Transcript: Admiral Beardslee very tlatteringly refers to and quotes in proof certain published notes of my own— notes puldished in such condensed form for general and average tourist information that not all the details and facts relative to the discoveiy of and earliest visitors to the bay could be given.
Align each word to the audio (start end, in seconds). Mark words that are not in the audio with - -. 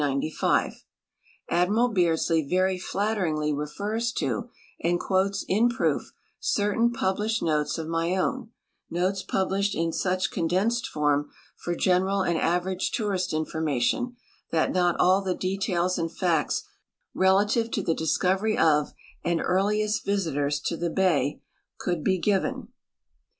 Admiral 1.47 1.93
Beardslee 1.93 2.49
very 2.49 2.79
tlatteringly 2.79 3.53
refers 3.55 4.11
to 4.11 4.49
and 4.81 4.99
quotes 4.99 5.45
in 5.47 5.69
proof 5.69 6.11
certain 6.39 6.91
published 6.91 7.43
notes 7.43 7.77
of 7.77 7.87
my 7.87 8.15
own— 8.15 8.49
notes 8.89 9.21
puldished 9.21 9.75
in 9.75 9.93
such 9.93 10.31
condensed 10.31 10.87
form 10.87 11.29
for 11.55 11.75
general 11.75 12.23
and 12.23 12.39
average 12.39 12.89
tourist 12.89 13.31
information 13.31 14.15
that 14.49 14.71
not 14.71 14.99
all 14.99 15.21
the 15.21 15.35
details 15.35 15.99
and 15.99 16.11
facts 16.17 16.63
relative 17.13 17.69
to 17.69 17.83
the 17.83 17.93
discoveiy 17.93 18.57
of 18.59 18.93
and 19.23 19.39
earliest 19.39 20.03
visitors 20.03 20.59
to 20.59 20.75
the 20.75 20.89
bay 20.89 21.43
could 21.77 22.03
be 22.03 22.17
given. 22.17 22.69